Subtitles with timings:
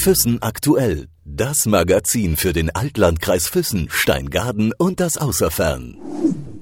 [0.00, 1.08] Füssen aktuell.
[1.26, 5.98] Das Magazin für den Altlandkreis Füssen, Steingaden und das Außerfern.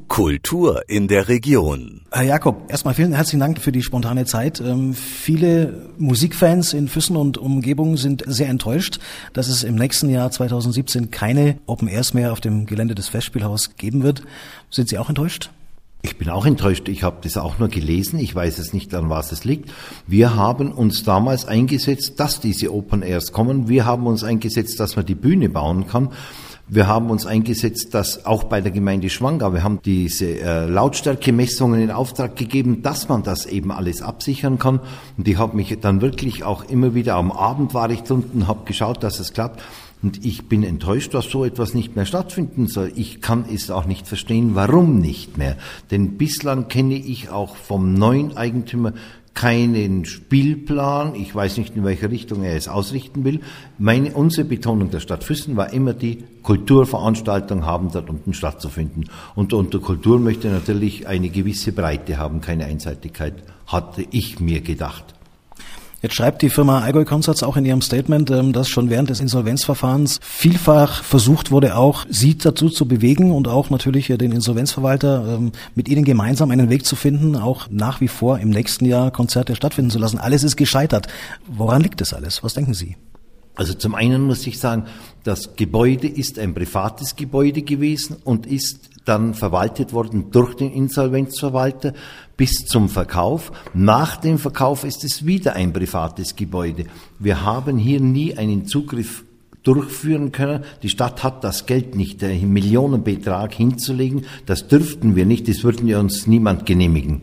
[0.08, 2.00] Kultur in der Region.
[2.10, 4.60] Herr Jakob, erstmal vielen herzlichen Dank für die spontane Zeit.
[4.60, 8.98] Ähm, viele Musikfans in Füssen und Umgebung sind sehr enttäuscht,
[9.34, 13.76] dass es im nächsten Jahr 2017 keine Open Airs mehr auf dem Gelände des Festspielhaus
[13.76, 14.22] geben wird.
[14.68, 15.50] Sind Sie auch enttäuscht?
[16.00, 16.88] Ich bin auch enttäuscht.
[16.88, 18.20] Ich habe das auch nur gelesen.
[18.20, 19.72] Ich weiß es nicht, an was es liegt.
[20.06, 23.68] Wir haben uns damals eingesetzt, dass diese Open Airs kommen.
[23.68, 26.10] Wir haben uns eingesetzt, dass man die Bühne bauen kann.
[26.70, 31.80] Wir haben uns eingesetzt, dass auch bei der Gemeinde Schwangau, wir haben diese äh, Lautstärkemessungen
[31.80, 34.80] in Auftrag gegeben, dass man das eben alles absichern kann.
[35.16, 38.66] Und ich habe mich dann wirklich auch immer wieder am Abend war ich drunten, habe
[38.66, 39.62] geschaut, dass es klappt.
[40.02, 42.92] Und ich bin enttäuscht, dass so etwas nicht mehr stattfinden soll.
[42.94, 45.56] Ich kann es auch nicht verstehen, warum nicht mehr.
[45.90, 48.92] Denn bislang kenne ich auch vom neuen Eigentümer
[49.34, 51.14] keinen Spielplan.
[51.14, 53.40] Ich weiß nicht, in welche Richtung er es ausrichten will.
[53.78, 59.04] Meine, unsere Betonung der Stadt Füssen war immer die, Kulturveranstaltungen haben dort unten stattzufinden.
[59.36, 63.34] Und unter Kultur möchte natürlich eine gewisse Breite haben, keine Einseitigkeit,
[63.66, 65.17] hatte ich mir gedacht.
[66.00, 69.18] Jetzt schreibt die Firma Allgäu Concerts auch in ihrem Statement, ähm, dass schon während des
[69.18, 75.38] Insolvenzverfahrens vielfach versucht wurde, auch sie dazu zu bewegen und auch natürlich äh, den Insolvenzverwalter
[75.38, 79.10] ähm, mit ihnen gemeinsam einen Weg zu finden, auch nach wie vor im nächsten Jahr
[79.10, 80.18] Konzerte stattfinden zu lassen.
[80.18, 81.08] Alles ist gescheitert.
[81.48, 82.44] Woran liegt das alles?
[82.44, 82.96] Was denken Sie?
[83.56, 84.84] Also zum einen muss ich sagen,
[85.24, 91.94] das Gebäude ist ein privates Gebäude gewesen und ist dann verwaltet worden durch den Insolvenzverwalter
[92.36, 93.50] bis zum Verkauf.
[93.74, 96.84] Nach dem Verkauf ist es wieder ein privates Gebäude.
[97.18, 99.24] Wir haben hier nie einen Zugriff
[99.68, 100.64] durchführen können.
[100.82, 104.24] Die Stadt hat das Geld nicht, den Millionenbetrag hinzulegen.
[104.46, 107.20] Das dürften wir nicht, das würden wir uns niemand genehmigen.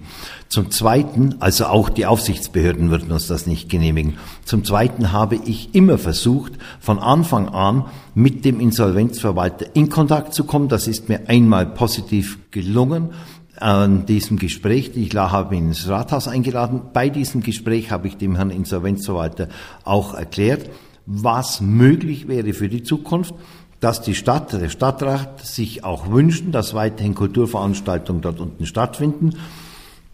[0.47, 4.17] Zum Zweiten, also auch die Aufsichtsbehörden würden uns das nicht genehmigen.
[4.45, 10.43] Zum Zweiten habe ich immer versucht, von Anfang an mit dem Insolvenzverwalter in Kontakt zu
[10.43, 10.69] kommen.
[10.69, 13.09] Das ist mir einmal positiv gelungen
[13.57, 16.81] an diesem Gespräch, ich habe ihn ins Rathaus eingeladen.
[16.94, 19.47] Bei diesem Gespräch habe ich dem Herrn Insolvenzverwalter
[19.84, 20.69] auch erklärt,
[21.05, 23.33] was möglich wäre für die Zukunft,
[23.79, 29.35] dass die Stadt, der Stadtrat sich auch wünschen, dass weiterhin Kulturveranstaltungen dort unten stattfinden,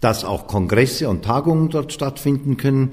[0.02, 2.91] dass auch Kongresse und Tagungen dort stattfinden können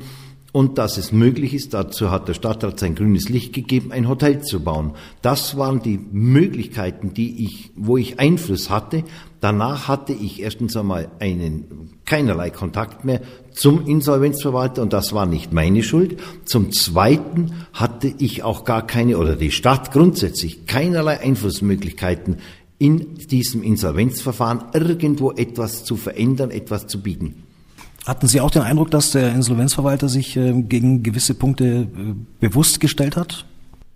[0.53, 4.41] und dass es möglich ist, dazu hat der Stadtrat sein grünes Licht gegeben, ein Hotel
[4.43, 4.93] zu bauen.
[5.21, 9.05] Das waren die Möglichkeiten, die ich, wo ich Einfluss hatte.
[9.41, 13.21] Danach hatte ich erstens einmal einen, keinerlei Kontakt mehr
[13.53, 16.19] zum Insolvenzverwalter und das war nicht meine Schuld.
[16.45, 22.39] Zum Zweiten hatte ich auch gar keine, oder die Stadt grundsätzlich, keinerlei Einflussmöglichkeiten
[22.79, 27.45] in diesem Insolvenzverfahren irgendwo etwas zu verändern, etwas zu bieten.
[28.07, 32.81] Hatten Sie auch den Eindruck, dass der Insolvenzverwalter sich äh, gegen gewisse Punkte äh, bewusst
[32.81, 33.45] gestellt hat?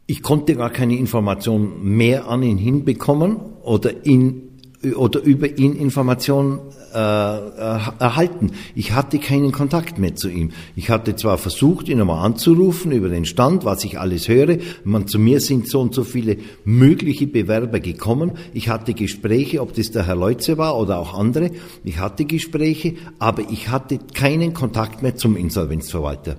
[0.06, 4.51] Ich konnte gar keine Information mehr an ihn hinbekommen oder ihn
[4.97, 6.60] oder über ihn Informationen
[6.93, 8.53] äh, erhalten.
[8.75, 10.50] Ich hatte keinen Kontakt mehr zu ihm.
[10.76, 14.59] Ich hatte zwar versucht, ihn einmal anzurufen über den Stand, was ich alles höre.
[14.84, 18.32] Man, zu mir sind so und so viele mögliche Bewerber gekommen.
[18.53, 21.50] Ich hatte Gespräche, ob das der Herr Leutze war oder auch andere.
[21.84, 26.37] Ich hatte Gespräche, aber ich hatte keinen Kontakt mehr zum Insolvenzverwalter.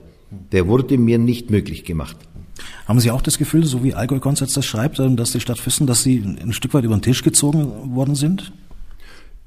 [0.52, 2.18] Der wurde mir nicht möglich gemacht.
[2.88, 5.60] Haben Sie auch das Gefühl, so wie Allgäu Konzerts das schreibt, ähm, dass die Stadt
[5.60, 8.52] Füssen, dass Sie ein Stück weit über den Tisch gezogen worden sind?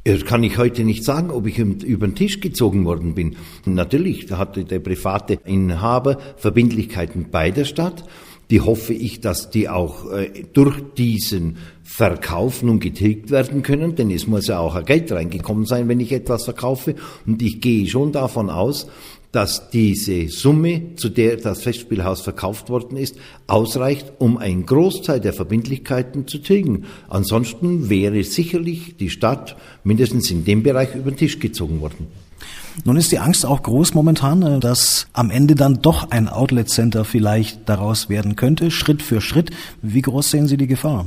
[0.05, 3.35] Das kann ich heute nicht sagen, ob ich über den Tisch gezogen worden bin.
[3.65, 8.05] Natürlich hatte der private Inhaber Verbindlichkeiten bei der Stadt.
[8.51, 14.13] Die hoffe ich, dass die auch äh, durch diesen Verkauf nun getilgt werden können, denn
[14.13, 16.95] es muss ja auch Geld reingekommen sein, wenn ich etwas verkaufe.
[17.27, 18.87] Und ich gehe schon davon aus,
[19.33, 23.17] dass diese Summe, zu der das Festspielhaus verkauft worden ist,
[23.47, 26.85] ausreicht, um einen Großteil der Verbindlichkeiten zu tilgen.
[27.09, 32.07] Ansonsten wäre sicherlich die Stadt mindestens in dem Bereich über den Tisch gezogen worden.
[32.85, 36.69] Nun ist die Angst auch groß momentan, äh, dass am Ende dann doch ein Outlet
[36.69, 39.51] Center vielleicht daraus werden könnte, Schritt für Schritt.
[39.83, 41.07] Wie groß sehen Sie die Gefahr?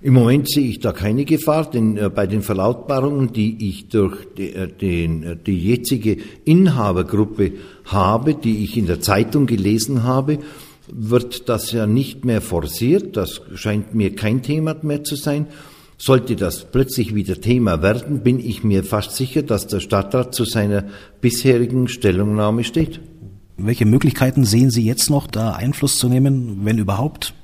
[0.00, 4.16] Im Moment sehe ich da keine Gefahr, denn äh, bei den Verlautbarungen, die ich durch
[4.36, 7.52] die, äh, den, äh, die jetzige Inhabergruppe
[7.84, 10.38] habe, die ich in der Zeitung gelesen habe,
[10.86, 13.16] wird das ja nicht mehr forciert.
[13.16, 15.46] Das scheint mir kein Thema mehr zu sein.
[15.96, 20.44] Sollte das plötzlich wieder Thema werden, bin ich mir fast sicher, dass der Stadtrat zu
[20.44, 20.84] seiner
[21.20, 23.00] bisherigen Stellungnahme steht.
[23.56, 27.34] Welche Möglichkeiten sehen Sie jetzt noch, da Einfluss zu nehmen, wenn überhaupt?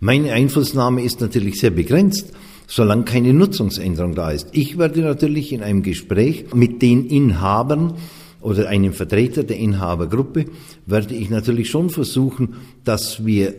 [0.00, 2.32] Meine Einflussnahme ist natürlich sehr begrenzt,
[2.66, 4.48] solange keine Nutzungsänderung da ist.
[4.52, 7.94] Ich werde natürlich in einem Gespräch mit den Inhabern
[8.40, 10.46] oder einem Vertreter der Inhabergruppe,
[10.86, 13.54] werde ich natürlich schon versuchen, dass wir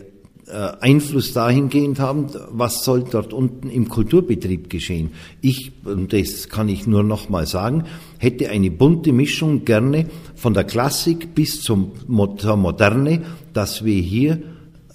[0.48, 5.10] äh, Einfluss dahingehend haben, was soll dort unten im Kulturbetrieb geschehen.
[5.42, 7.86] Ich, und das kann ich nur noch mal sagen,
[8.20, 13.24] hätte eine bunte Mischung gerne von der Klassik bis zur Moderne,
[13.54, 14.40] dass wir hier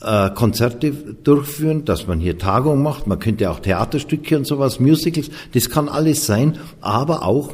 [0.02, 5.30] äh, Konzerte durchführen, dass man hier Tagungen macht, man könnte auch Theaterstücke und sowas, Musicals,
[5.52, 7.52] das kann alles sein, aber auch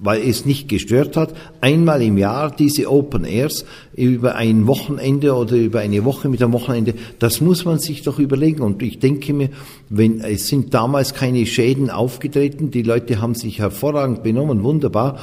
[0.00, 3.64] weil es nicht gestört hat, einmal im Jahr diese Open Airs
[3.94, 8.18] über ein Wochenende oder über eine Woche mit einem Wochenende, das muss man sich doch
[8.18, 8.62] überlegen.
[8.62, 9.50] Und ich denke mir,
[9.88, 15.18] wenn, es sind damals keine Schäden aufgetreten, die Leute haben sich hervorragend benommen, wunderbar,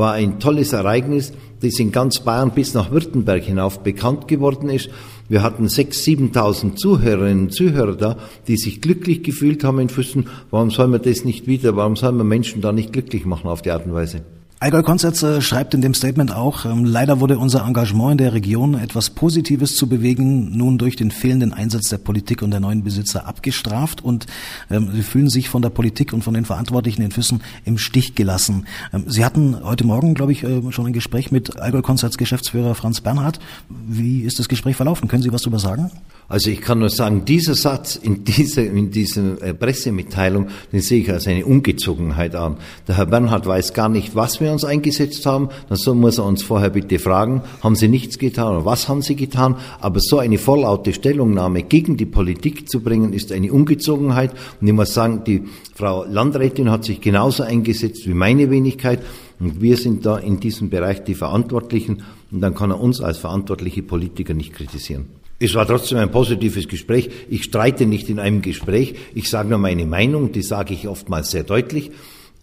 [0.00, 4.88] war ein tolles Ereignis, das in ganz Bayern bis nach Württemberg hinauf bekannt geworden ist.
[5.28, 8.16] Wir hatten 6.000, 7.000 Zuhörerinnen und Zuhörer da,
[8.48, 10.28] die sich glücklich gefühlt haben in Füssen.
[10.50, 13.60] Warum soll man das nicht wieder, warum soll man Menschen da nicht glücklich machen auf
[13.60, 14.22] die Art und Weise?
[14.62, 18.74] Allgäu Konzerts schreibt in dem Statement auch, ähm, leider wurde unser Engagement in der Region,
[18.74, 23.26] etwas Positives zu bewegen, nun durch den fehlenden Einsatz der Politik und der neuen Besitzer
[23.26, 24.26] abgestraft und
[24.70, 28.14] ähm, sie fühlen sich von der Politik und von den Verantwortlichen in Füssen im Stich
[28.14, 28.66] gelassen.
[28.92, 32.74] Ähm, sie hatten heute Morgen, glaube ich, äh, schon ein Gespräch mit Allgäu Konzerts Geschäftsführer
[32.74, 33.40] Franz Bernhard.
[33.70, 35.08] Wie ist das Gespräch verlaufen?
[35.08, 35.90] Können Sie was darüber sagen?
[36.30, 41.00] Also ich kann nur sagen, dieser Satz in dieser, in dieser äh, Pressemitteilung, den sehe
[41.00, 42.58] ich als eine Ungezogenheit an.
[42.86, 45.48] Der Herr Bernhard weiß gar nicht, was wir uns eingesetzt haben.
[45.68, 49.16] Dann muss er uns vorher bitte fragen, haben Sie nichts getan oder was haben Sie
[49.16, 49.56] getan?
[49.80, 54.30] Aber so eine vorlaute Stellungnahme gegen die Politik zu bringen, ist eine Ungezogenheit.
[54.60, 55.42] Und ich muss sagen, die
[55.74, 59.00] Frau Landrätin hat sich genauso eingesetzt wie meine Wenigkeit.
[59.40, 62.04] Und wir sind da in diesem Bereich die Verantwortlichen.
[62.30, 65.19] Und dann kann er uns als verantwortliche Politiker nicht kritisieren.
[65.42, 67.08] Es war trotzdem ein positives Gespräch.
[67.30, 68.94] Ich streite nicht in einem Gespräch.
[69.14, 71.92] Ich sage nur meine Meinung, die sage ich oftmals sehr deutlich,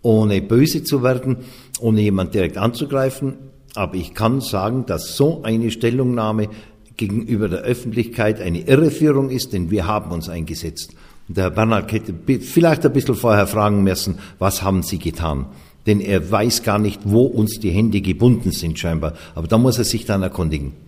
[0.02, 1.38] ohne böse zu werden,
[1.80, 3.36] ohne jemand direkt anzugreifen.
[3.76, 6.50] Aber ich kann sagen, dass so eine Stellungnahme
[6.96, 10.96] gegenüber der Öffentlichkeit eine Irreführung ist, denn wir haben uns eingesetzt.
[11.28, 15.46] Und der Herr Bernhard hätte vielleicht ein bisschen vorher fragen müssen, was haben Sie getan?
[15.86, 19.14] Denn er weiß gar nicht, wo uns die Hände gebunden sind scheinbar.
[19.36, 20.87] Aber da muss er sich dann erkundigen.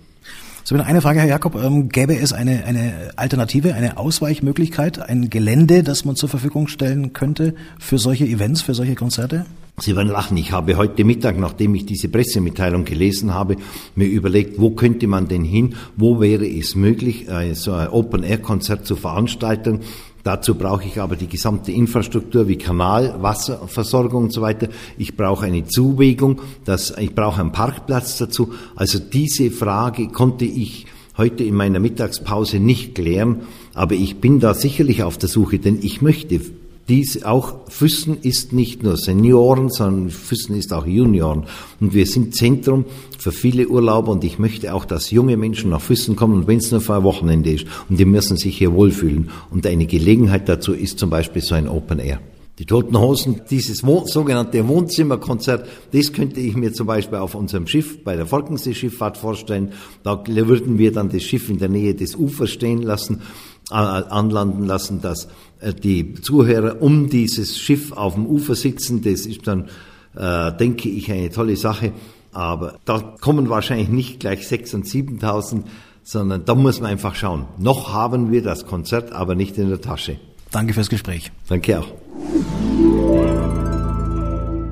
[0.63, 1.55] So, eine Frage, Herr Jakob.
[1.55, 7.13] Ähm, gäbe es eine, eine Alternative, eine Ausweichmöglichkeit, ein Gelände, das man zur Verfügung stellen
[7.13, 9.45] könnte für solche Events, für solche Konzerte?
[9.81, 10.35] Sie werden lachen.
[10.37, 13.55] Ich habe heute Mittag, nachdem ich diese Pressemitteilung gelesen habe,
[13.95, 15.75] mir überlegt, wo könnte man denn hin?
[15.95, 19.79] Wo wäre es möglich, äh, so ein Open-Air-Konzert zu veranstalten?
[20.23, 24.67] Dazu brauche ich aber die gesamte Infrastruktur wie Kanal, Wasserversorgung und so weiter.
[24.97, 28.53] Ich brauche eine Zuwegung, das, ich brauche einen Parkplatz dazu.
[28.75, 30.87] Also diese Frage konnte ich
[31.17, 33.41] heute in meiner Mittagspause nicht klären,
[33.73, 36.41] aber ich bin da sicherlich auf der Suche, denn ich möchte
[36.89, 41.45] dies auch Füssen ist nicht nur Senioren, sondern Füssen ist auch Junioren.
[41.79, 42.85] Und wir sind Zentrum
[43.17, 46.71] für viele Urlauber und ich möchte auch, dass junge Menschen nach Füssen kommen wenn es
[46.71, 49.29] nur für ein Wochenende ist und die müssen sich hier wohlfühlen.
[49.51, 52.19] Und eine Gelegenheit dazu ist zum Beispiel so ein Open Air.
[52.59, 58.03] Die Toten Hosen, dieses sogenannte Wohnzimmerkonzert, das könnte ich mir zum Beispiel auf unserem Schiff
[58.03, 59.71] bei der Falkensee-Schifffahrt vorstellen.
[60.03, 63.21] Da würden wir dann das Schiff in der Nähe des Ufers stehen lassen,
[63.69, 65.27] anlanden lassen, dass
[65.59, 69.01] äh, die Zuhörer um dieses Schiff auf dem Ufer sitzen.
[69.01, 69.69] Das ist dann,
[70.15, 71.93] äh, denke ich, eine tolle Sache.
[72.31, 75.63] Aber da kommen wahrscheinlich nicht gleich 6.000 und 7.000,
[76.03, 77.45] sondern da muss man einfach schauen.
[77.57, 80.19] Noch haben wir das Konzert, aber nicht in der Tasche.
[80.51, 81.31] Danke fürs Gespräch.
[81.47, 81.87] Danke auch.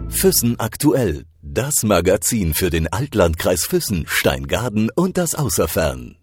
[0.10, 1.26] Füssen aktuell.
[1.42, 6.18] Das Magazin für den Altlandkreis Füssen, Steingaden und das Außerfern.